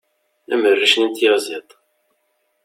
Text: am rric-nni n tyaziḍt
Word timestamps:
am 0.53 0.63
rric-nni 0.73 1.05
n 1.07 1.13
tyaziḍt 1.17 1.69